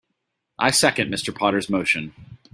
I 0.57 0.71
second 0.71 1.13
Mr. 1.13 1.31
Potter's 1.31 1.69
motion. 1.69 2.39